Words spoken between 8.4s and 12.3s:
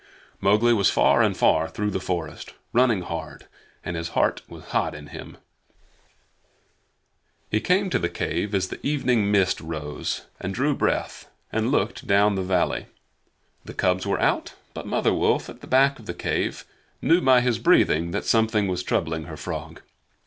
as the evening mist rose, and drew breath, and looked